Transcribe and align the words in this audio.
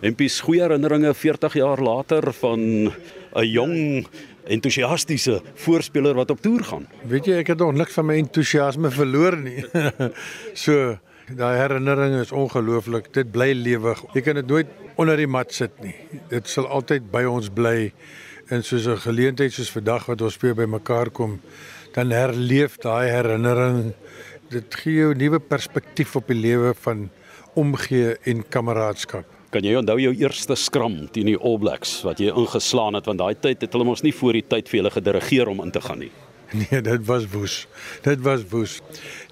Empies 0.00 0.38
goeie 0.40 0.62
herinneringe 0.64 1.10
40 1.12 1.58
jaar 1.60 1.80
later 1.84 2.32
van 2.32 2.60
'n 3.36 3.44
jong 3.44 4.06
entoesiastiese 4.48 5.42
voorspeler 5.54 6.14
wat 6.14 6.30
op 6.30 6.40
toer 6.40 6.64
gaan. 6.64 6.86
Weet 7.04 7.26
jy, 7.26 7.34
ek 7.44 7.52
het 7.52 7.58
nog 7.58 7.74
niks 7.74 7.92
van 7.92 8.06
my 8.06 8.16
entoesiasme 8.16 8.90
verloor 8.90 9.36
nie. 9.36 9.64
so 10.64 10.96
daai 11.36 11.56
herinnering 11.58 12.16
is 12.20 12.32
ongelooflik. 12.32 13.12
Dit 13.12 13.30
bly 13.30 13.52
lewig. 13.52 14.00
Jy 14.14 14.20
kan 14.20 14.34
dit 14.34 14.46
nooit 14.46 14.66
onder 14.96 15.16
die 15.16 15.28
mat 15.28 15.52
sit 15.52 15.76
nie. 15.84 15.94
Dit 16.30 16.48
sal 16.48 16.66
altyd 16.66 17.10
by 17.10 17.24
ons 17.28 17.50
bly. 17.52 17.92
En 18.48 18.64
soos 18.64 18.86
'n 18.88 18.96
geleentheid 18.96 19.52
soos 19.52 19.70
vandag 19.70 20.06
wat 20.06 20.22
ons 20.22 20.40
weer 20.40 20.54
bymekaar 20.54 21.10
kom, 21.10 21.40
dan 21.92 22.10
herleef 22.10 22.78
daai 22.78 23.10
herinnering. 23.10 23.92
Dit 24.48 24.74
gee 24.74 24.94
jou 24.94 25.12
'n 25.12 25.18
nuwe 25.18 25.40
perspektief 25.40 26.16
op 26.16 26.26
die 26.26 26.40
lewe 26.40 26.74
van 26.74 27.10
omgee 27.54 28.16
en 28.24 28.48
kameraadskap. 28.48 29.39
Kan 29.50 29.66
jy 29.66 29.74
onthou 29.80 29.96
jou 29.98 30.12
eerste 30.14 30.54
skram 30.54 31.08
teen 31.10 31.26
die 31.26 31.38
All 31.38 31.58
Blacks 31.58 31.96
wat 32.06 32.20
jy 32.22 32.30
ingeslaan 32.30 32.94
het 32.94 33.08
want 33.10 33.18
daai 33.18 33.34
tyd 33.34 33.64
het 33.64 33.72
hulle 33.74 33.86
mos 33.88 34.04
nie 34.06 34.14
voor 34.14 34.38
die 34.38 34.46
tyd 34.46 34.68
vir 34.70 34.78
julle 34.78 34.92
gedirigeer 34.94 35.50
om 35.50 35.62
in 35.64 35.72
te 35.74 35.82
gaan 35.82 36.04
nie. 36.06 36.12
Nee, 36.60 36.80
dit 36.82 37.04
was 37.06 37.26
woes. 37.30 37.56
Dit 38.02 38.22
was 38.26 38.42
woes. 38.50 38.80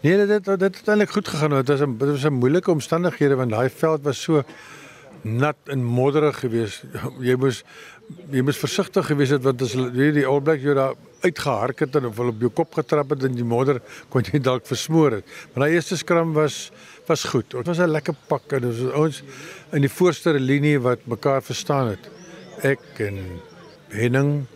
Nee, 0.03 0.17
dit 0.21 0.29
dit, 0.31 0.45
dit 0.59 0.77
het 0.79 0.91
eintlik 0.91 1.11
goed 1.11 1.29
gegaan. 1.29 1.51
Dit 1.51 1.69
was 1.69 1.83
'n 1.83 1.97
dit 1.99 2.11
was 2.11 2.25
'n 2.25 2.39
moeilike 2.39 2.71
omstandighede 2.71 3.35
want 3.35 3.51
daai 3.51 3.71
veld 3.71 4.03
was 4.03 4.23
so 4.23 4.43
nat 5.23 5.57
en 5.65 5.85
modderig 5.85 6.39
geweest. 6.39 6.85
Jy 7.29 7.37
moes 7.37 7.65
jy 8.33 8.41
moes 8.41 8.57
versigtig 8.57 9.07
gewees 9.07 9.31
het 9.31 9.43
want 9.43 9.62
as 9.62 9.75
weet 9.75 10.15
die 10.15 10.27
All 10.27 10.41
Blacks 10.41 10.62
jou 10.62 10.75
daar 10.75 10.95
uitgehark 11.21 11.79
het 11.79 11.97
en 11.97 12.07
of 12.07 12.17
hulle 12.17 12.33
op 12.33 12.41
jou 12.41 12.51
kop 12.51 12.75
getrap 12.75 13.11
het 13.11 13.23
in 13.23 13.35
die 13.35 13.45
modder 13.45 13.83
kon 14.09 14.23
jy 14.23 14.39
dalk 14.39 14.67
versmoor 14.67 15.19
het. 15.19 15.25
Maar 15.53 15.67
daai 15.67 15.75
eerste 15.75 15.97
skram 15.97 16.33
was 16.33 16.71
was 17.09 17.25
goed. 17.25 17.51
Dit 17.51 17.67
was 17.67 17.79
'n 17.79 17.91
lekker 17.91 18.15
pak 18.29 18.53
en 18.53 18.65
ons 18.65 18.80
ons 18.93 19.23
in 19.73 19.80
die 19.80 19.91
voorste 19.91 20.33
linie 20.33 20.79
wat 20.80 20.98
mekaar 21.05 21.43
verstaan 21.43 21.89
het. 21.89 22.11
Ek 22.62 22.81
en 22.98 23.19
Henning 23.89 24.47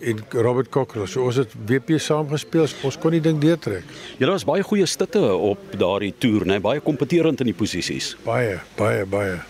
en 0.00 0.18
Robert 0.30 0.68
Cockrell. 0.68 1.06
So 1.06 1.24
ons 1.24 1.36
het 1.36 1.52
WP 1.66 1.98
saam 1.98 2.28
gespeel. 2.28 2.68
Ons 2.82 2.98
kon 2.98 3.10
die 3.10 3.20
ding 3.20 3.40
deurtrek. 3.40 3.84
Julle 4.18 4.36
was 4.36 4.44
baie 4.44 4.62
goeie 4.62 4.86
stutte 4.86 5.22
op 5.34 5.58
daardie 5.78 6.14
toer, 6.18 6.46
né? 6.46 6.60
Baie 6.60 6.80
kompeterend 6.80 7.40
in 7.40 7.46
die 7.46 7.56
posisies. 7.56 8.16
Baie, 8.24 8.60
baie, 8.76 9.06
baie. 9.06 9.40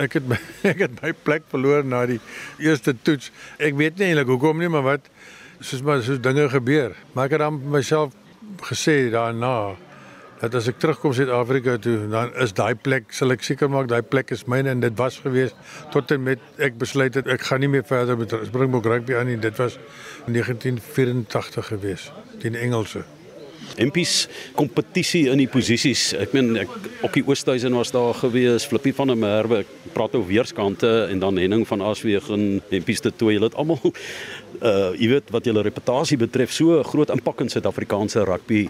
Ek 0.00 0.16
het 0.16 0.28
my, 0.28 0.38
ek 0.72 0.78
het 0.86 1.02
my 1.02 1.12
plek 1.12 1.42
verloor 1.52 1.84
na 1.84 2.06
die 2.06 2.20
eerste 2.58 2.94
toets. 3.02 3.30
Ek 3.58 3.76
weet 3.76 3.98
nie 3.98 4.06
eintlik 4.12 4.32
hoekom 4.32 4.58
nie, 4.58 4.68
maar 4.72 4.82
wat 4.82 5.08
soos 5.60 5.82
maar 5.82 6.02
soos 6.02 6.20
dinge 6.22 6.48
gebeur. 6.48 6.96
Maar 7.12 7.28
ek 7.28 7.36
het 7.36 7.44
dan 7.44 7.60
myself 7.70 8.16
gesê 8.64 9.10
daarna 9.12 9.76
dat 10.42 10.56
as 10.58 10.66
ek 10.72 10.80
terugkom 10.82 11.14
Suid-Afrika 11.14 11.76
toe, 11.78 11.96
dan 12.10 12.32
is 12.42 12.50
daai 12.58 12.74
plek, 12.74 13.12
sal 13.14 13.30
ek 13.34 13.44
seker 13.46 13.70
maak 13.70 13.86
daai 13.92 14.02
plek 14.02 14.34
is 14.34 14.42
myne 14.50 14.72
en 14.74 14.82
dit 14.82 14.96
was 14.98 15.20
gewees 15.22 15.54
tot 15.94 16.10
en 16.10 16.24
met 16.26 16.42
ek 16.58 16.80
besluit 16.82 17.14
het 17.14 17.30
ek 17.30 17.46
gaan 17.46 17.62
nie 17.62 17.70
meer 17.70 17.86
verder 17.86 18.18
met 18.18 18.34
Springbok 18.50 18.90
rugby 18.90 19.14
aan 19.14 19.30
nie. 19.30 19.38
Dit 19.38 19.60
was 19.62 19.78
1984 20.26 21.70
gewees 21.70 22.10
teen 22.42 22.58
Engelse. 22.58 23.06
Empies 23.80 24.26
kompetisie 24.56 25.26
in 25.32 25.40
die 25.40 25.48
posisies. 25.50 26.10
Ek 26.20 26.34
meen 26.36 26.56
ek 26.64 26.72
op 27.06 27.14
die 27.16 27.24
Oosthuizen 27.26 27.74
was 27.78 27.92
daar 27.94 28.14
gewees, 28.18 28.66
Flippie 28.68 28.94
van 28.96 29.12
der 29.12 29.18
Merwe, 29.18 29.62
ek 29.64 29.94
praat 29.94 30.14
oor 30.16 30.26
weerskante 30.28 30.90
en 31.10 31.22
dan 31.22 31.40
Henning 31.40 31.64
van 31.68 31.84
Aswegen, 31.84 32.60
Empies 32.70 33.00
te 33.00 33.12
toe. 33.14 33.32
Hulle 33.32 33.48
het 33.50 33.58
almal 33.58 33.80
uh 34.62 34.92
jy 34.98 35.08
weet 35.10 35.30
wat 35.34 35.46
julle 35.48 35.64
reputasie 35.64 36.18
betref, 36.20 36.52
so 36.54 36.82
groot 36.86 37.10
impak 37.10 37.40
in 37.42 37.50
Suid-Afrikaanse 37.50 38.26
rugby 38.28 38.66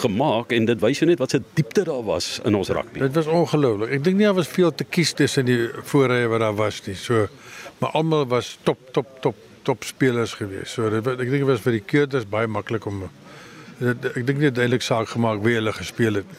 gemaak 0.00 0.54
en 0.56 0.66
dit 0.66 0.80
wys 0.82 1.02
jou 1.02 1.08
net 1.08 1.20
wat 1.22 1.36
se 1.36 1.42
diepte 1.54 1.84
daar 1.86 2.02
was 2.06 2.38
in 2.48 2.56
ons 2.58 2.72
rugby. 2.74 3.04
Dit 3.04 3.18
was 3.20 3.28
ongelooflik. 3.30 3.92
Ek 3.98 4.04
dink 4.06 4.18
nie 4.18 4.26
daar 4.26 4.38
was 4.40 4.50
veel 4.50 4.72
te 4.74 4.86
kies 4.88 5.12
tussen 5.18 5.46
die 5.46 5.60
voorrye 5.92 6.28
wat 6.32 6.42
daar 6.42 6.56
was 6.58 6.80
nie. 6.88 6.96
So 6.98 7.28
maar 7.80 7.94
almal 7.96 8.26
was 8.28 8.56
top 8.66 8.90
top 8.96 9.20
top 9.20 9.36
top 9.62 9.84
spelers 9.84 10.34
geweest. 10.34 10.74
So 10.74 10.90
dit, 10.90 11.06
ek 11.06 11.28
dink 11.28 11.42
dit 11.42 11.48
was 11.48 11.62
vir 11.64 11.78
die 11.78 11.86
keurders 11.92 12.26
baie 12.28 12.48
maklik 12.50 12.86
om 12.88 13.04
ek 13.80 14.26
dink 14.26 14.38
nie 14.38 14.50
duidelik 14.52 14.84
saak 14.84 15.08
gemaak 15.14 15.40
wie 15.44 15.56
hulle 15.56 15.72
gespeel 15.72 16.20
het. 16.20 16.38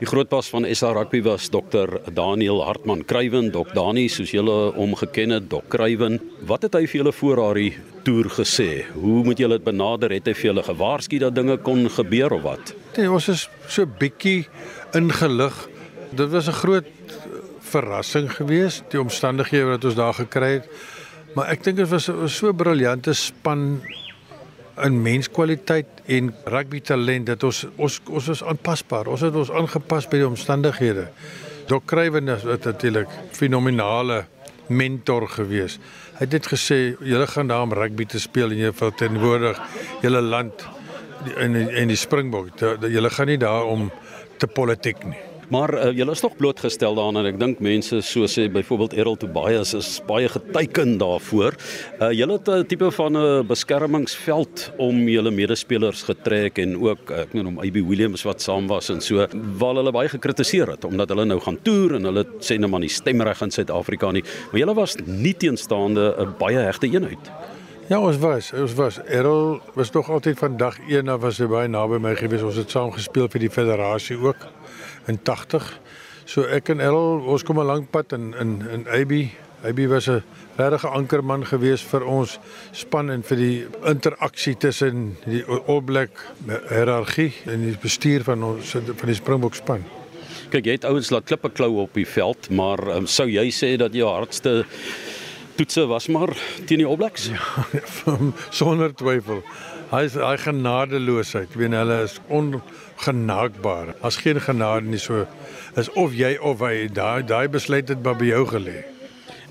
Die 0.00 0.06
grootpas 0.08 0.48
van 0.52 0.64
SA 0.74 0.92
Rugby 0.96 1.20
was 1.22 1.48
Dr 1.52 1.98
Daniel 2.14 2.62
Hartman 2.64 3.04
Kruiven, 3.04 3.50
Dok 3.52 3.74
Dani 3.76 4.08
soos 4.08 4.32
julle 4.32 4.72
hom 4.76 4.94
geken 4.98 5.34
het, 5.36 5.50
Dok 5.50 5.68
Kruiven. 5.72 6.18
Wat 6.48 6.64
het 6.66 6.78
hy 6.78 6.86
vir 6.86 7.02
julle 7.02 7.12
voor 7.12 7.42
daardie 7.42 7.72
toer 8.06 8.30
gesê? 8.38 8.70
Hoe 8.94 9.22
moet 9.26 9.42
julle 9.42 9.58
dit 9.60 9.66
benader? 9.66 10.14
Het 10.16 10.32
hy 10.32 10.34
vir 10.38 10.50
julle 10.50 10.64
gewaarsku 10.66 11.20
dat 11.22 11.36
dinge 11.36 11.58
kon 11.66 11.84
gebeur 11.92 12.38
of 12.38 12.44
wat? 12.46 12.74
Nee, 12.96 13.10
ons 13.10 13.28
is 13.32 13.46
so 13.68 13.86
bietjie 13.86 14.46
ingelig. 14.96 15.54
Dit 16.12 16.32
was 16.32 16.48
'n 16.48 16.60
groot 16.62 16.88
verrassing 17.60 18.30
geweest, 18.32 18.84
die 18.90 19.00
omstandighede 19.00 19.76
wat 19.76 19.84
ons 19.84 19.94
daar 19.94 20.14
gekry 20.14 20.52
het. 20.60 20.68
Maar 21.34 21.52
ek 21.52 21.64
dink 21.64 21.76
dit 21.76 21.88
was, 21.88 22.06
was 22.06 22.36
so 22.36 22.48
'n 22.48 22.56
briljante 22.56 23.12
span 23.12 23.82
in 24.80 25.02
menskwaliteit 25.02 26.02
en 26.06 26.30
rugby 26.44 26.80
talent 26.80 27.26
dat 27.26 27.44
ons 27.44 27.64
ons 27.76 27.98
ons 28.08 28.28
was 28.32 28.44
aanpasbaar. 28.52 29.10
Ons 29.12 29.24
het 29.26 29.36
ons 29.36 29.50
aangepas 29.50 30.08
by 30.08 30.22
die 30.22 30.28
omstandighede. 30.28 31.08
Dok 31.68 31.86
Kruiven 31.86 32.28
is 32.32 32.44
natuurlik 32.44 33.10
fenominale 33.36 34.24
mentor 34.72 35.28
gewees. 35.28 35.78
Hy 36.16 36.24
het 36.24 36.30
dit 36.30 36.48
gesê, 36.54 36.78
julle 37.00 37.26
gaan 37.26 37.50
daar 37.50 37.66
om 37.66 37.74
rugby 37.76 38.06
te 38.06 38.20
speel 38.22 38.54
en 38.54 38.62
jy 38.66 38.72
verteenwoordig 38.76 39.60
julle 40.02 40.22
land 40.22 40.64
in 41.36 41.56
in 41.56 41.92
die 41.92 41.98
Springbok. 41.98 42.54
Julle 42.88 43.10
gaan 43.10 43.30
nie 43.30 43.38
daar 43.38 43.68
om 43.68 43.90
te 44.38 44.46
politiek 44.46 45.04
nie. 45.04 45.31
Maar 45.48 45.74
uh, 45.74 45.90
julle 45.96 46.14
is 46.14 46.20
tog 46.20 46.36
blootgestel 46.36 46.94
daaraan 46.94 47.16
en 47.22 47.26
ek 47.32 47.38
dink 47.40 47.60
mense 47.64 48.00
so 48.06 48.28
sê 48.30 48.46
byvoorbeeld 48.52 48.94
Errol 48.94 49.16
Tobias 49.20 49.74
is 49.74 50.00
baie 50.06 50.28
geteken 50.30 50.98
daarvoor. 51.00 51.56
Uh, 51.98 52.10
julle 52.14 52.38
het 52.38 52.48
'n 52.48 52.66
tipe 52.66 52.90
van 52.90 53.16
'n 53.16 53.46
beskermingsveld 53.46 54.72
om 54.78 55.08
julle 55.08 55.30
medespelers 55.30 56.02
getrek 56.02 56.58
en 56.58 56.76
ook 56.80 57.10
ek 57.10 57.32
meen 57.32 57.46
om 57.46 57.58
AB 57.58 57.76
Williams 57.82 58.22
wat 58.22 58.40
saam 58.42 58.66
was 58.66 58.88
en 58.88 59.00
so 59.00 59.26
waar 59.58 59.74
hulle 59.74 59.92
baie 59.92 60.08
gekritiseer 60.08 60.68
het 60.70 60.84
omdat 60.84 61.08
hulle 61.08 61.24
nou 61.24 61.40
gaan 61.40 61.58
toer 61.62 61.94
en 61.94 62.04
hulle 62.04 62.24
sê 62.40 62.58
nou 62.58 62.70
maar 62.70 62.80
nie 62.80 62.88
stemreg 62.88 63.42
in 63.42 63.50
Suid-Afrika 63.50 64.12
nie. 64.12 64.24
Maar 64.50 64.60
julle 64.60 64.74
was 64.74 64.96
nie 65.06 65.34
teenstaande 65.34 66.14
'n 66.18 66.34
baie 66.38 66.58
hegte 66.58 66.86
eenheid. 66.86 67.30
Ja, 67.90 67.98
ons 67.98 68.18
was, 68.22 68.52
ons 68.54 68.74
was. 68.78 69.00
Errol 69.10 69.56
was 69.74 69.90
tog 69.90 70.10
altyd 70.10 70.38
van 70.38 70.56
dag 70.56 70.76
1 70.86 71.08
af 71.10 71.20
was 71.24 71.40
hy 71.42 71.48
baie 71.50 71.68
naby 71.68 71.98
my 71.98 72.12
gewees. 72.14 72.44
Ons 72.46 72.60
het 72.60 72.70
saam 72.70 72.92
gespeel 72.94 73.26
vir 73.32 73.42
die 73.42 73.50
federasie 73.50 74.14
ook 74.22 74.44
in 75.10 75.18
80. 75.26 75.66
So 76.30 76.46
ek 76.46 76.70
en 76.70 76.80
Errol, 76.80 77.24
ons 77.26 77.42
kom 77.42 77.58
'n 77.58 77.66
lang 77.66 77.90
pad 77.90 78.12
in 78.12 78.34
in 78.38 78.52
in 78.70 78.86
AB. 78.86 79.12
AB 79.66 79.88
was 79.90 80.06
'n 80.06 80.22
regte 80.56 80.88
ankerman 80.88 81.44
gewees 81.46 81.82
vir 81.82 82.06
ons 82.06 82.38
span 82.70 83.10
en 83.10 83.22
vir 83.22 83.36
die 83.36 83.66
interaksie 83.84 84.54
tussen 84.54 85.16
die 85.24 85.44
All 85.66 85.82
Black 85.82 86.10
hiërargie 86.46 87.32
en 87.46 87.66
die 87.66 87.76
bestuur 87.82 88.22
van 88.22 88.42
ons 88.42 88.70
van 88.70 89.06
die 89.06 89.14
Springbok 89.14 89.54
span. 89.54 89.84
Kyk, 90.50 90.64
jy 90.64 90.72
het 90.72 90.84
ouens 90.84 91.10
laat 91.10 91.24
klippe 91.24 91.50
klou 91.50 91.80
op 91.82 91.94
die 91.94 92.06
veld, 92.06 92.50
maar 92.50 92.78
um, 92.96 93.06
sou 93.06 93.26
jy 93.26 93.50
sê 93.50 93.76
dat 93.76 93.92
jou 93.92 94.08
hardste 94.08 94.66
toetse 95.56 95.86
was 95.86 96.08
maar 96.08 96.32
teen 96.66 96.82
die 96.82 96.86
All 96.86 96.96
Blacks? 96.96 97.28
Ja, 97.32 98.16
sonder 98.50 98.94
twyfel. 98.94 99.42
Hy 99.92 100.06
is 100.08 100.14
hy 100.16 100.36
genadeloosheid. 100.40 101.50
Ek 101.52 101.58
weet 101.60 101.76
hulle 101.76 101.98
is 102.06 102.16
ongenaakbaar. 102.32 103.94
As 104.00 104.16
geen 104.22 104.40
genade 104.40 104.88
nie 104.88 105.00
so 105.02 105.26
is 105.76 105.90
of 106.00 106.16
jy 106.16 106.38
of 106.40 106.64
hy 106.64 106.88
daai 106.88 107.22
daai 107.28 107.48
besluit 107.52 107.92
het 107.92 108.00
by 108.04 108.16
jou 108.24 108.46
gelê. 108.54 108.82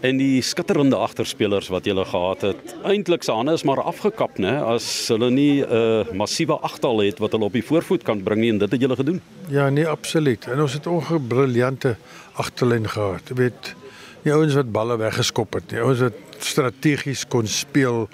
En 0.02 0.18
die 0.18 0.42
skitterende 0.42 0.98
agterspelers 0.98 1.68
wat 1.70 1.86
jy 1.86 1.94
gehad 1.94 2.42
het, 2.42 2.72
eintlik 2.90 3.22
se 3.22 3.36
hande 3.38 3.54
is 3.54 3.64
maar 3.70 3.84
afgekap, 3.86 4.40
né, 4.42 4.56
as 4.66 4.86
hulle 5.14 5.30
nie 5.30 5.62
'n 5.62 5.70
uh, 5.70 6.14
massiewe 6.18 6.58
agtal 6.58 7.06
het 7.06 7.22
wat 7.22 7.38
hulle 7.38 7.46
op 7.46 7.54
die 7.54 7.62
voorvoet 7.62 8.04
kan 8.04 8.24
bring 8.24 8.42
nie 8.42 8.50
en 8.50 8.58
dit 8.58 8.72
het 8.72 8.82
julle 8.82 8.98
gedoen. 8.98 9.22
Ja, 9.50 9.70
nee, 9.70 9.86
absoluut. 9.86 10.48
En 10.48 10.62
ons 10.62 10.74
het 10.74 10.88
ongebriljante 10.88 11.98
agterlyn 12.34 12.90
gehad. 12.90 13.30
Jy 13.30 13.36
weet, 13.36 13.76
die 14.24 14.34
ouens 14.34 14.54
wat 14.54 14.72
balle 14.72 14.98
weggeskop 14.98 15.54
het, 15.54 15.70
die 15.70 15.82
ouens 15.82 16.00
wat 16.00 16.14
strategies 16.40 17.26
kon 17.28 17.48
speel 17.48 18.08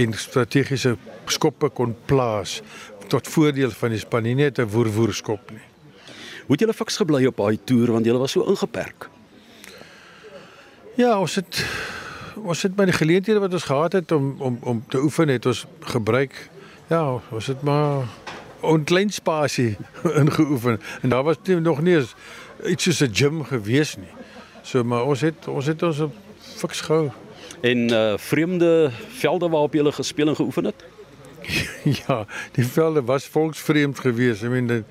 en 0.00 0.14
strategiese 0.18 0.96
skoppe 1.30 1.70
kon 1.70 1.94
plaas 2.06 2.60
tot 3.08 3.28
voordeel 3.28 3.70
van 3.70 3.94
die 3.94 4.00
span, 4.00 4.22
nie 4.22 4.34
net 4.34 4.58
'n 4.58 4.68
woerwoer 4.68 5.14
skop 5.14 5.50
nie. 5.50 5.66
Hoe 6.46 6.56
het 6.56 6.60
julle 6.60 6.74
fiks 6.74 6.96
gebly 6.96 7.26
op 7.26 7.36
daai 7.36 7.58
toer 7.64 7.92
want 7.92 8.04
julle 8.04 8.18
was 8.18 8.32
so 8.32 8.42
ingeperk? 8.44 9.08
Ja, 10.96 11.18
ons 11.18 11.34
het 11.34 11.64
ons 12.34 12.62
het 12.62 12.74
by 12.76 12.84
die 12.84 12.96
geleenthede 12.96 13.40
wat 13.40 13.52
ons 13.52 13.64
gehad 13.64 13.92
het 13.92 14.12
om 14.12 14.34
om 14.38 14.58
om 14.62 14.84
te 14.88 14.98
oefen 14.98 15.28
het 15.28 15.46
ons 15.46 15.66
gebruik. 15.80 16.50
Ja, 16.90 17.20
ons 17.30 17.46
het 17.46 17.62
maar 17.62 18.08
'n 18.62 18.84
klein 18.84 19.10
spasie 19.10 19.76
ingeoefen 20.20 20.80
en 21.02 21.08
daar 21.08 21.22
was 21.22 21.36
nie, 21.44 21.60
nog 21.60 21.80
nie 21.80 21.98
iets 22.64 22.84
soos 22.84 23.00
'n 23.00 23.14
gym 23.14 23.44
gewees 23.44 23.96
nie. 23.96 24.23
So 24.64 24.84
maar 24.84 25.04
ons 25.04 25.20
het 25.20 25.48
ons 25.48 25.66
het 25.68 25.82
ons 25.84 26.06
fiks 26.56 26.80
gehou. 26.88 27.10
En 27.60 27.90
uh 27.92 28.16
vreemde 28.16 28.90
velde 29.20 29.48
waarop 29.48 29.74
jy 29.74 29.92
gespeel 29.92 30.28
en 30.28 30.36
geoefen 30.36 30.64
het? 30.64 30.84
ja, 32.06 32.24
die 32.56 32.66
velde 32.66 33.02
was 33.04 33.26
volksvreemd 33.28 34.00
geweest. 34.00 34.42
Ek 34.42 34.50
meen 34.50 34.84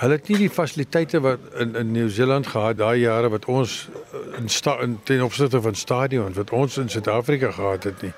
hulle 0.00 0.16
het 0.16 0.30
nie 0.32 0.38
die 0.46 0.50
fasiliteite 0.50 1.20
wat 1.20 1.42
in 1.60 1.76
in 1.76 1.92
Nieu-Seeland 1.92 2.48
gehad 2.48 2.78
daai 2.80 3.02
jare 3.04 3.28
wat 3.28 3.44
ons 3.52 3.88
eh, 3.92 4.38
in, 4.40 4.48
sta, 4.48 4.78
in 4.80 4.96
ten 5.04 5.20
opsigte 5.22 5.60
van 5.60 5.76
stadions 5.76 6.36
wat 6.40 6.50
ons 6.50 6.78
in 6.80 6.88
Suid-Afrika 6.88 7.50
gehad 7.52 7.84
het 7.84 8.02
nie. 8.02 8.14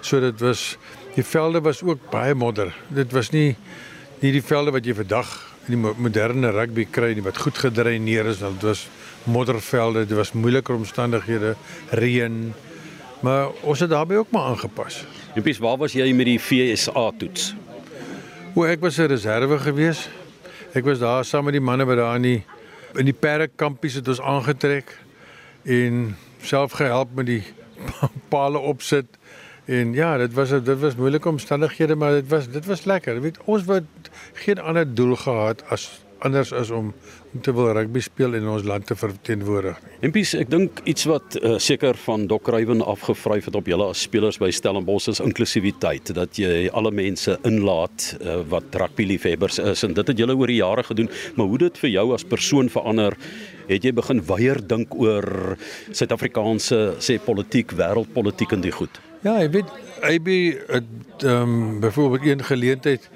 So 0.00 0.20
dit 0.20 0.40
was 0.40 0.78
die 1.14 1.24
velde 1.24 1.60
was 1.60 1.82
ook 1.82 2.10
baie 2.10 2.34
modder. 2.34 2.72
Dit 2.88 3.12
was 3.12 3.30
nie 3.30 3.56
nie 4.20 4.32
die 4.32 4.42
velde 4.42 4.72
wat 4.74 4.86
jy 4.86 4.96
vandag 4.98 5.36
die 5.72 5.78
moderne 5.78 6.50
rugby 6.54 6.86
kry 6.90 7.12
nie 7.14 7.24
wat 7.24 7.38
goed 7.38 7.58
gedreineer 7.58 8.26
is, 8.32 8.40
dit 8.42 8.66
was 8.66 8.86
moddervelde, 9.28 10.06
dit 10.06 10.16
was 10.16 10.32
moeiliker 10.32 10.74
omstandighede, 10.74 11.54
reën. 11.90 12.52
Maar 13.20 13.50
ons 13.62 13.80
het 13.80 13.90
daarbey 13.90 14.16
ook 14.16 14.30
maar 14.30 14.52
aangepas. 14.52 15.02
Jempies, 15.34 15.58
waar 15.58 15.76
was 15.76 15.92
jy 15.92 16.12
met 16.12 16.26
die 16.26 16.38
FSA 16.38 17.10
toets? 17.18 17.54
O, 18.54 18.64
ek 18.64 18.80
was 18.80 18.98
'n 18.98 19.06
reserve 19.06 19.58
gewees. 19.58 20.08
Ek 20.74 20.84
was 20.84 20.98
daar 20.98 21.24
saam 21.24 21.44
met 21.44 21.52
die 21.52 21.60
manne 21.60 21.84
wat 21.84 21.96
daar 21.96 22.16
in 22.16 22.22
die 22.22 22.44
in 22.96 23.04
die 23.04 23.16
perdekampies 23.16 23.94
het 23.94 24.08
ons 24.08 24.20
aangetrek 24.20 24.96
en 25.64 26.16
self 26.42 26.72
gehelp 26.72 27.14
met 27.14 27.26
die 27.26 27.42
palle 28.32 28.58
opsit 28.58 29.06
En 29.68 29.92
ja, 29.92 30.16
dit 30.16 30.32
was 30.32 30.50
dit 30.50 30.78
was 30.80 30.96
moeilike 30.96 31.28
omstandighede, 31.28 31.94
maar 31.94 32.12
dit 32.12 32.28
was 32.28 32.48
dit 32.48 32.66
was 32.66 32.84
lekker. 32.88 33.14
Jy 33.14 33.20
weet, 33.20 33.38
ons 33.44 33.66
het 33.68 34.12
geen 34.32 34.58
ander 34.58 34.86
doel 34.94 35.16
gehad 35.16 35.60
as 35.68 35.90
anders 36.24 36.52
as 36.52 36.70
om 36.70 36.94
om 37.34 37.42
te 37.44 37.52
wil 37.52 37.68
rugby 37.76 38.00
speel 38.00 38.32
en 38.38 38.46
ons 38.48 38.64
land 38.64 38.86
te 38.88 38.96
verteenwoordig 38.96 39.76
nie. 39.84 39.96
Empies, 40.08 40.30
ek 40.38 40.48
dink 40.48 40.80
iets 40.88 41.04
wat 41.10 41.36
uh, 41.36 41.58
seker 41.60 41.98
van 42.00 42.24
Dok 42.30 42.48
Rywen 42.48 42.80
afgevryf 42.80 43.50
het 43.50 43.58
op 43.58 43.68
julle 43.68 43.90
as 43.92 44.06
spelers 44.06 44.38
by 44.40 44.48
Stellenbosch 44.54 45.10
is 45.12 45.20
inklusiwiteit, 45.20 46.14
dat 46.16 46.40
jy 46.40 46.70
alle 46.72 46.90
mense 46.96 47.36
inlaat 47.48 48.06
uh, 48.22 48.38
wat 48.48 48.78
rugby 48.80 49.04
liefhebbers 49.10 49.60
is 49.60 49.84
en 49.84 49.92
dit 49.98 50.08
het 50.08 50.24
julle 50.24 50.38
oor 50.38 50.48
die 50.48 50.62
jare 50.62 50.86
gedoen, 50.88 51.12
maar 51.36 51.52
hoe 51.52 51.60
dit 51.66 51.82
vir 51.84 51.92
jou 51.92 52.06
as 52.16 52.24
persoon 52.24 52.72
verander 52.72 53.18
het 53.68 53.84
jy 53.84 53.92
begin 53.92 54.24
weier 54.32 54.62
dink 54.64 54.96
oor 54.96 55.28
Suid-Afrikaanse 55.92 56.80
sê 57.04 57.20
politiek, 57.20 57.76
wêreldpolitiek 57.76 58.56
en 58.56 58.64
die 58.64 58.72
goed. 58.72 59.02
Ja, 59.20 59.32
ek 59.42 59.50
weet 59.50 59.70
AB 60.06 60.28
het 60.70 61.24
ehm 61.26 61.42
um, 61.42 61.80
byvoorbeeld 61.80 62.26
een 62.26 62.44
geleentheid 62.44 63.08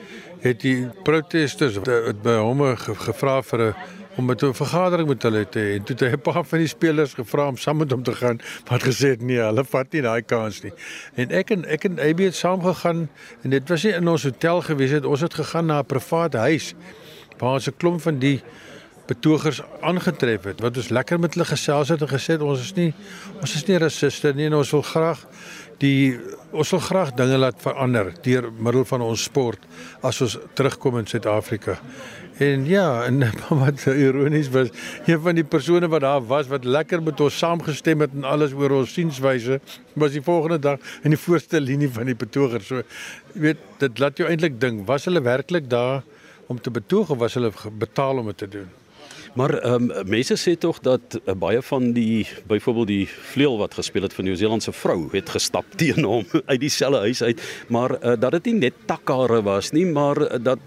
het 0.42 0.60
die 0.60 0.88
protesters 1.06 1.76
het 1.78 2.22
by 2.22 2.34
hom 2.42 2.64
gevra 2.76 3.42
vir 3.42 3.60
'n 3.68 3.74
om 4.16 4.24
met 4.24 4.42
'n 4.42 4.52
vergadering 4.52 5.08
met 5.08 5.22
hulle 5.22 5.48
te 5.48 5.58
hê 5.58 5.78
en 5.78 5.84
toe 5.84 5.96
het 5.96 6.00
hy 6.00 6.16
'n 6.16 6.20
paar 6.20 6.44
van 6.44 6.58
die 6.58 6.66
spelers 6.66 7.14
gevra 7.14 7.46
om 7.48 7.56
saam 7.56 7.76
met 7.76 7.90
hom 7.90 8.02
te 8.02 8.12
gaan 8.12 8.40
wat 8.68 8.82
gesê 8.82 9.14
het 9.14 9.22
nee, 9.22 9.38
hulle 9.38 9.64
vat 9.64 9.92
nie 9.92 10.02
daai 10.02 10.22
kans 10.22 10.62
nie. 10.62 10.72
En 11.14 11.30
ek 11.30 11.50
en 11.50 11.64
ek 11.64 11.84
en 11.84 11.98
AB 11.98 12.18
het 12.18 12.34
saam 12.34 12.62
gegaan 12.62 13.08
en 13.42 13.50
dit 13.50 13.68
was 13.68 13.82
nie 13.82 13.92
in 13.92 14.08
ons 14.08 14.22
hotel 14.22 14.60
gewees 14.60 14.90
het, 14.90 15.04
ons 15.04 15.20
het 15.20 15.34
gegaan 15.34 15.66
na 15.66 15.78
'n 15.78 15.86
privaat 15.86 16.32
huis 16.32 16.74
waar 17.38 17.52
ons 17.52 17.68
'n 17.68 17.76
klomp 17.76 18.00
van 18.00 18.18
die 18.18 18.42
betogers 19.06 19.60
aangetref 19.82 20.46
het 20.50 20.62
wat 20.62 20.76
ons 20.76 20.92
lekker 20.94 21.20
met 21.20 21.34
hulle 21.34 21.48
gesels 21.48 21.90
het 21.92 22.02
en 22.04 22.10
gesê 22.10 22.38
ons 22.40 22.60
is 22.60 22.74
nie 22.76 22.92
ons 23.40 23.56
is 23.58 23.66
nie 23.68 23.80
rassiste 23.82 24.32
nie 24.38 24.46
en 24.50 24.60
ons 24.60 24.72
wil 24.76 24.84
graag 24.86 25.26
die 25.82 26.14
ons 26.52 26.70
wil 26.74 26.82
graag 26.84 27.14
dinge 27.18 27.38
laat 27.40 27.60
verander 27.62 28.12
deur 28.24 28.48
middel 28.52 28.84
van 28.88 29.04
ons 29.04 29.24
sport 29.28 29.62
as 30.04 30.20
ons 30.24 30.36
terugkom 30.58 30.98
in 31.00 31.08
Suid-Afrika. 31.08 31.78
En 32.42 32.66
ja, 32.68 33.04
en 33.06 33.24
wat 33.62 33.86
ironies 33.90 34.50
was, 34.52 34.68
een 35.06 35.20
van 35.24 35.38
die 35.38 35.44
persone 35.44 35.88
wat 35.92 36.04
daar 36.04 36.26
was 36.28 36.50
wat 36.52 36.68
lekker 36.68 37.02
met 37.04 37.20
ons 37.24 37.38
saamgestem 37.38 38.04
het 38.04 38.14
en 38.16 38.28
alles 38.28 38.54
oor 38.56 38.76
ons 38.82 38.92
sienswyse, 38.92 39.60
was 39.94 40.14
die 40.16 40.24
volgende 40.24 40.60
dag 40.68 40.92
in 41.02 41.16
die 41.16 41.20
voorste 41.20 41.60
linie 41.60 41.90
van 41.92 42.10
die 42.10 42.18
betogers. 42.18 42.68
So 42.68 42.84
jy 43.32 43.46
weet, 43.48 43.64
dit 43.80 44.04
laat 44.04 44.20
jou 44.20 44.28
eintlik 44.28 44.60
dink, 44.60 44.86
was 44.88 45.08
hulle 45.08 45.24
werklik 45.24 45.68
daar 45.72 46.04
om 46.52 46.60
te 46.60 46.70
betoog 46.70 47.14
of 47.14 47.22
was 47.22 47.40
hulle 47.40 47.52
betaal 47.80 48.20
om 48.20 48.32
dit 48.32 48.44
te 48.44 48.52
doen? 48.58 48.81
Maar 49.32 49.54
ehm 49.58 49.90
um, 49.90 50.08
mense 50.08 50.36
sê 50.36 50.52
tog 50.58 50.80
dat 50.84 51.20
uh, 51.24 51.34
baie 51.34 51.62
van 51.62 51.92
die 51.96 52.26
byvoorbeeld 52.46 52.86
die 52.86 53.06
vleuel 53.08 53.56
wat 53.58 53.74
gespeel 53.74 54.04
het 54.04 54.12
vir 54.12 54.26
Nieu-Seelandse 54.26 54.72
vrou 54.76 55.08
het 55.12 55.30
gestap 55.32 55.64
teen 55.80 56.04
hom 56.04 56.26
uit 56.46 56.60
dieselfde 56.60 57.00
huis 57.06 57.22
uit, 57.22 57.40
maar 57.68 57.96
uh, 57.96 58.12
dat 58.20 58.36
dit 58.36 58.52
nie 58.52 58.68
net 58.68 58.84
takkare 58.86 59.40
was 59.42 59.72
nie, 59.72 59.86
maar 59.88 60.20
uh, 60.20 60.36
dat 60.36 60.60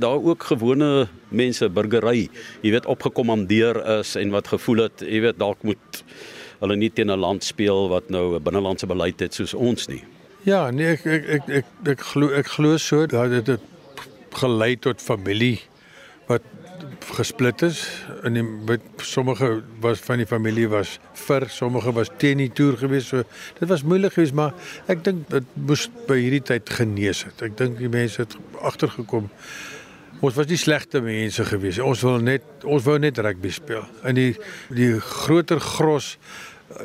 daar 0.00 0.22
ook 0.24 0.48
gewone 0.48 1.08
mense 1.28 1.68
burgery, 1.68 2.30
jy 2.64 2.72
weet 2.72 2.88
opgekommandeer 2.88 3.82
is 3.98 4.14
en 4.16 4.32
wat 4.32 4.48
gevoel 4.48 4.86
het, 4.86 5.04
jy 5.04 5.20
weet 5.26 5.36
dalk 5.36 5.60
moet 5.68 6.02
hulle 6.62 6.76
nie 6.80 6.88
teen 6.88 7.12
'n 7.12 7.20
land 7.20 7.44
speel 7.44 7.88
wat 7.92 8.08
nou 8.08 8.36
'n 8.36 8.42
binnelandse 8.42 8.86
beleid 8.86 9.20
het 9.20 9.34
soos 9.34 9.54
ons 9.54 9.88
nie. 9.88 10.04
Ja, 10.42 10.70
nee 10.70 10.96
ek 10.96 11.06
ek 11.06 11.28
ek 11.28 11.48
ek, 11.48 11.66
ek 11.84 12.00
glo 12.00 12.32
ek 12.32 12.46
glo 12.46 12.76
so 12.78 13.06
dat 13.06 13.44
dit 13.44 13.60
gelei 14.32 14.76
tot 14.76 15.02
familie 15.02 15.60
wat 16.28 16.42
gesplit 17.14 17.62
is. 17.62 17.82
In 18.26 18.36
die 18.36 18.42
met 18.42 18.82
sommige 18.96 19.62
was 19.80 20.00
van 20.04 20.18
die 20.22 20.26
familie 20.26 20.68
was 20.68 20.96
vir 21.26 21.46
sommige 21.50 21.92
was 21.92 22.10
teen 22.16 22.42
die 22.42 22.50
toer 22.50 22.78
geweest 22.80 23.12
so 23.12 23.22
dit 23.58 23.68
was 23.68 23.82
moeilik 23.82 24.12
geweest 24.16 24.34
maar 24.34 24.54
ek 24.92 25.04
dink 25.06 25.28
dit 25.30 25.54
moes 25.54 25.86
by 26.08 26.18
hierdie 26.20 26.42
tyd 26.42 26.70
genees 26.78 27.24
het. 27.28 27.42
Ek 27.46 27.56
dink 27.58 27.78
die 27.78 27.92
mense 27.92 28.24
het 28.24 28.36
agtergekom 28.60 29.30
ons 30.24 30.34
was 30.34 30.48
nie 30.48 30.58
slegte 30.60 31.02
mense 31.04 31.44
geweest. 31.44 31.84
Ons 31.84 32.02
wil 32.06 32.20
net 32.24 32.64
ons 32.64 32.84
wou 32.88 32.98
net 32.98 33.18
rugby 33.20 33.52
speel. 33.52 33.84
In 34.08 34.18
die 34.18 34.32
die 34.72 34.94
groter 35.00 35.60
gros 35.60 36.16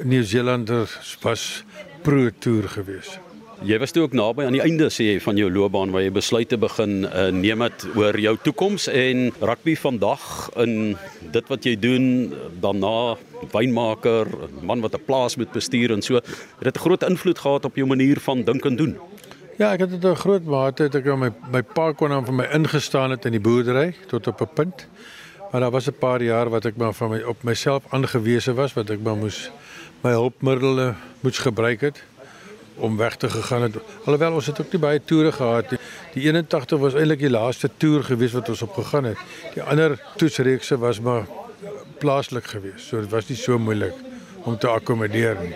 Nieu-Seelanders 0.05 1.17
was 1.23 1.63
pro 2.05 2.29
toer 2.39 2.69
geweest 2.69 3.30
Jy 3.61 3.77
was 3.77 3.91
toe 3.93 4.07
ook 4.07 4.15
naby 4.17 4.47
aan 4.47 4.55
die 4.55 4.63
einde 4.63 4.87
sê 4.89 5.05
jy 5.05 5.17
van 5.21 5.37
jou 5.37 5.45
loopbaan 5.53 5.91
waar 5.93 6.01
jy 6.01 6.09
besluit 6.15 6.49
te 6.49 6.57
begin 6.57 7.03
uh, 7.05 7.27
neem 7.29 7.61
het 7.61 7.83
oor 7.93 8.17
jou 8.17 8.33
toekoms 8.41 8.87
en 8.89 9.27
rugby 9.37 9.75
vandag 9.77 10.23
in 10.63 10.95
dit 11.35 11.51
wat 11.51 11.67
jy 11.69 11.75
doen 11.77 12.07
daarna 12.63 13.19
wynmaker, 13.53 14.31
man 14.65 14.81
wat 14.81 14.97
'n 14.97 15.05
plaas 15.05 15.37
moet 15.37 15.53
bestuur 15.53 15.93
en 15.93 16.01
so 16.01 16.15
het 16.17 16.25
dit 16.65 16.75
'n 16.75 16.85
groot 16.87 17.03
invloed 17.03 17.37
gehad 17.37 17.65
op 17.65 17.75
jou 17.75 17.85
manier 17.85 18.17
van 18.19 18.41
dink 18.43 18.65
en 18.65 18.75
doen. 18.75 18.97
Ja, 19.57 19.73
ek 19.73 19.79
het 19.79 19.89
dit 19.89 20.05
'n 20.09 20.15
groot 20.15 20.45
mate 20.45 20.83
het 20.83 20.95
ek 20.95 21.05
my 21.05 21.29
my 21.51 21.61
pa 21.61 21.91
kon 21.91 22.11
aan 22.11 22.25
vir 22.25 22.33
my 22.33 22.47
ingestaan 22.53 23.11
het 23.11 23.25
in 23.25 23.31
die 23.31 23.41
boerdery 23.41 23.93
tot 24.07 24.27
op 24.27 24.41
'n 24.41 24.53
punt. 24.55 24.87
Maar 25.51 25.61
daar 25.61 25.71
was 25.71 25.87
'n 25.87 25.99
paar 25.99 26.21
jaar 26.21 26.49
wat 26.49 26.65
ek 26.65 26.77
maar 26.77 26.93
van 26.93 27.09
my 27.09 27.21
op 27.21 27.43
myself 27.43 27.83
aangewese 27.89 28.53
was 28.53 28.73
wat 28.73 28.89
ek 28.89 29.01
maar 29.03 29.17
moes 29.17 29.51
my 30.01 30.11
hulpmiddels 30.11 30.95
moes 31.21 31.37
gebruik 31.37 31.81
het 31.81 32.03
om 32.75 32.97
weg 32.97 33.15
te 33.15 33.29
gegaan 33.29 33.61
het. 33.61 33.75
Alhoewel 34.05 34.33
ons 34.33 34.45
het 34.45 34.61
ook 34.61 34.71
nie 34.71 34.81
baie 34.81 35.01
toere 35.05 35.31
gehad 35.31 35.71
nie. 35.71 35.79
Die 36.13 36.23
81 36.27 36.79
was 36.79 36.93
eintlik 36.93 37.19
die 37.19 37.29
laaste 37.29 37.69
toer 37.77 38.03
gewees 38.03 38.35
wat 38.37 38.49
ons 38.49 38.61
op 38.61 38.73
gegaan 38.73 39.11
het. 39.11 39.17
Die 39.53 39.63
ander 39.63 39.99
toetsreekse 40.17 40.77
was 40.77 40.99
maar 40.99 41.27
plaaslik 41.99 42.45
geweest. 42.45 42.87
So 42.87 43.01
dit 43.01 43.09
was 43.09 43.29
nie 43.29 43.37
so 43.37 43.59
moeilik 43.59 43.97
om 44.45 44.57
te 44.57 44.67
akkommodeer 44.67 45.37
nie. 45.41 45.53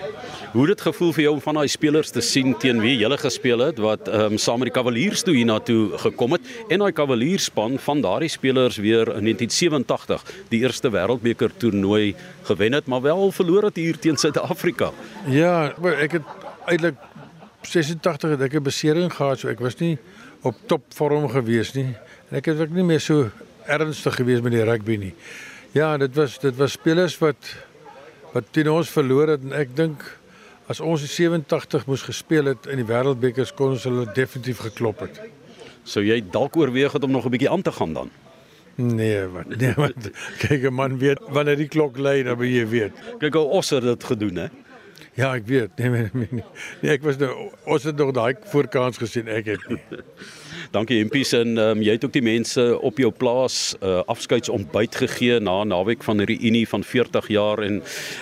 Hoe 0.54 0.68
dit 0.70 0.82
gevoel 0.82 1.12
vir 1.16 1.24
jou 1.26 1.34
om 1.36 1.42
van 1.44 1.58
daai 1.60 1.68
spelers 1.72 2.14
te 2.16 2.22
sien 2.24 2.54
teen 2.62 2.80
wie 2.84 2.94
jy 3.00 3.10
gespeel 3.20 3.64
het 3.66 3.82
wat 3.84 4.08
ehm 4.08 4.36
um, 4.36 4.38
saam 4.38 4.62
met 4.62 4.70
die 4.70 4.76
Cavaliers 4.76 5.24
toe 5.26 5.36
hiernatoe 5.36 5.98
gekom 6.06 6.38
het 6.38 6.42
en 6.70 6.84
daai 6.84 6.94
Cavaliersspan 6.94 7.80
van 7.88 8.02
daardie 8.06 8.30
spelers 8.30 8.78
weer 8.78 9.10
in 9.18 9.28
1987 9.28 10.24
die 10.54 10.62
eerste 10.62 10.92
wêreldbeker 10.94 11.52
toernooi 11.58 12.16
gewen 12.44 12.74
het 12.74 12.86
maar 12.86 13.02
wel 13.02 13.32
verloor 13.32 13.64
het 13.72 13.76
hier 13.76 14.00
teen 14.00 14.18
Suid-Afrika. 14.18 14.92
Ja, 15.28 15.74
ek 15.98 16.20
het 16.22 16.45
eintlik 16.68 16.96
86 17.66 18.36
het 18.36 18.42
ek 18.42 18.54
'n 18.54 18.64
besering 18.64 19.14
gehad, 19.14 19.40
so 19.40 19.50
ek 19.50 19.60
was 19.60 19.78
nie 19.80 19.98
op 20.42 20.56
topvorm 20.68 21.30
gewees 21.30 21.74
nie. 21.74 21.96
En 22.30 22.38
ek 22.38 22.46
het 22.46 22.60
ook 22.60 22.70
nie 22.70 22.84
meer 22.84 23.00
so 23.00 23.30
ernstig 23.66 24.16
gewees 24.16 24.42
met 24.42 24.52
die 24.52 24.64
rugby 24.64 24.98
nie. 24.98 25.14
Ja, 25.72 25.98
dit 25.98 26.16
was 26.16 26.40
dit 26.40 26.56
was 26.56 26.72
spelers 26.72 27.18
wat 27.18 27.56
wat 28.34 28.46
teen 28.52 28.70
ons 28.70 28.90
verloor 28.90 29.28
het 29.28 29.44
en 29.44 29.54
ek 29.54 29.76
dink 29.76 30.04
as 30.68 30.80
ons 30.80 31.02
in 31.02 31.08
87 31.08 31.86
moes 31.86 32.02
gespeel 32.02 32.46
het 32.46 32.68
in 32.68 32.82
die 32.82 32.88
wêreldbekers 32.88 33.54
kon 33.56 33.76
ons 33.76 33.84
hulle 33.84 34.06
definitief 34.14 34.60
geklop 34.60 35.00
het. 35.00 35.20
Sou 35.84 36.04
jy 36.04 36.22
dalk 36.32 36.56
oorweeg 36.58 36.94
het 36.94 37.04
om 37.04 37.12
nog 37.12 37.26
'n 37.26 37.30
bietjie 37.30 37.50
aan 37.50 37.62
te 37.62 37.72
gaan 37.72 37.94
dan? 37.94 38.10
Nee, 38.76 39.28
wat 39.32 39.48
nee, 39.56 39.74
wat 39.78 40.10
kyk 40.40 40.64
'n 40.64 40.74
man 40.74 40.98
weet 40.98 41.20
wanneer 41.30 41.56
die 41.56 41.68
klok 41.68 41.98
lui 41.98 42.24
dan 42.24 42.40
jy 42.40 42.68
weet. 42.68 42.92
Kyk 43.20 43.34
hoe 43.34 43.46
Osser 43.60 43.82
dit 43.82 44.04
gedoen 44.04 44.36
hè. 44.36 44.48
Ja, 45.16 45.30
ek 45.36 45.46
weet. 45.48 45.78
Nee, 45.80 45.90
nee, 45.90 46.10
nee. 46.14 46.44
Nee, 46.82 46.92
ek 46.92 47.04
was 47.06 47.18
nou 47.18 47.32
ons 47.64 47.84
het 47.88 47.96
nog 47.96 48.12
daai 48.16 48.36
voorkans 48.52 49.00
gesien, 49.00 49.30
ek 49.32 49.54
het 49.54 49.68
nie. 49.72 49.80
Dankie 50.76 50.98
Impies 51.00 51.32
en 51.38 51.56
um, 51.62 51.84
jy 51.84 51.96
het 51.96 52.04
ook 52.04 52.14
die 52.16 52.26
mense 52.26 52.64
op 52.84 53.00
jou 53.00 53.12
plaas 53.16 53.76
uh, 53.80 54.02
afskeidsontbyt 54.12 54.98
gegee 55.06 55.40
na 55.40 55.62
'n 55.64 55.72
naweek 55.72 56.04
van 56.04 56.20
'n 56.20 56.28
reunie 56.28 56.68
van 56.68 56.84
40 56.84 57.28
jaar 57.28 57.64
en 57.64 57.82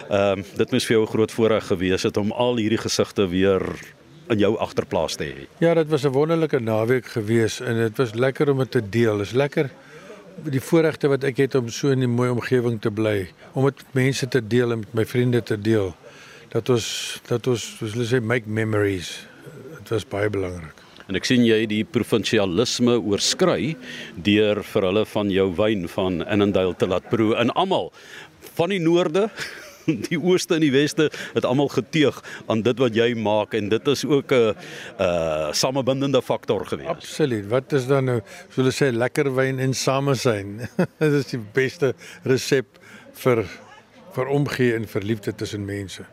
ehm 0.10 0.39
um, 0.39 0.46
dit 0.58 0.72
moes 0.72 0.86
vir 0.86 0.96
jou 0.96 1.03
'n 1.06 1.13
groot 1.13 1.32
voorreg 1.32 1.65
gewees 1.68 2.03
het 2.03 2.18
om 2.18 2.32
al 2.32 2.58
hierdie 2.58 2.82
gesigte 2.82 3.27
weer 3.27 3.62
in 4.30 4.38
jou 4.38 4.58
agterplaas 4.58 5.15
te 5.15 5.24
hê. 5.24 5.48
Ja, 5.58 5.74
dit 5.74 5.89
was 5.89 6.06
'n 6.06 6.13
wonderlike 6.13 6.60
naweek 6.60 7.06
gewees 7.06 7.60
en 7.60 7.75
dit 7.75 7.98
was 7.98 8.13
lekker 8.13 8.50
om 8.51 8.58
dit 8.58 8.72
te 8.72 8.89
deel. 8.89 9.18
Dit 9.18 9.25
is 9.25 9.34
lekker 9.34 9.70
die 10.44 10.62
voorregte 10.62 11.08
wat 11.08 11.24
ek 11.24 11.38
het 11.38 11.56
om 11.56 11.70
so 11.70 11.89
in 11.89 12.03
'n 12.03 12.10
mooi 12.10 12.30
omgewing 12.30 12.82
te 12.82 12.92
bly, 12.92 13.30
om 13.53 13.65
dit 13.65 13.75
met 13.75 13.94
mense 13.94 14.27
te 14.27 14.48
deel 14.48 14.72
en 14.72 14.80
met 14.80 14.94
my 14.94 15.06
vriende 15.06 15.44
te 15.44 15.62
deel 15.62 15.96
dat 16.53 16.69
ons 16.69 16.88
dat 17.29 17.50
ons 17.50 17.65
soos 17.79 17.95
hulle 17.95 18.07
sê 18.07 18.22
make 18.22 18.50
memories. 18.50 19.15
Dit 19.79 19.95
was 19.95 20.05
baie 20.10 20.29
belangrik. 20.29 20.83
En 21.10 21.17
ek 21.19 21.25
sien 21.27 21.43
jy 21.43 21.65
die 21.67 21.83
provinsialisme 21.83 22.95
oorskry 23.01 23.74
deur 24.25 24.62
vir 24.69 24.88
hulle 24.88 25.03
van 25.10 25.33
jou 25.33 25.50
wyn 25.57 25.89
van 25.91 26.22
Annandale 26.24 26.77
te 26.79 26.88
laat 26.88 27.10
proe. 27.12 27.33
En 27.41 27.51
almal 27.60 27.91
van 28.55 28.72
die 28.72 28.79
noorde 28.79 29.27
die 30.07 30.15
ooste 30.15 30.55
en 30.55 30.63
die 30.63 30.72
weste 30.72 31.10
het 31.33 31.43
almal 31.43 31.67
geteeg 31.74 32.22
aan 32.48 32.63
dit 32.63 32.79
wat 32.79 32.95
jy 32.95 33.10
maak 33.19 33.57
en 33.57 33.67
dit 33.74 33.91
is 33.91 34.05
ook 34.07 34.31
'n 34.31 34.55
uh 35.03 35.51
samebindende 35.51 36.22
faktor 36.22 36.65
gewees. 36.65 36.88
Absoluut. 36.88 37.50
Wat 37.50 37.74
is 37.74 37.88
dan 37.88 38.05
nou, 38.05 38.19
so 38.50 38.62
hulle 38.62 38.72
sê 38.72 38.93
lekker 38.95 39.33
wyn 39.36 39.60
en 39.60 39.74
samesyn. 39.74 40.69
dit 41.03 41.13
is 41.13 41.25
die 41.36 41.43
beste 41.53 41.93
resep 42.24 42.79
vir 43.13 43.43
vir 44.13 44.27
omgee 44.27 44.75
en 44.75 44.88
vir 44.88 45.01
liefde 45.01 45.36
tussen 45.36 45.65
mense. 45.65 46.05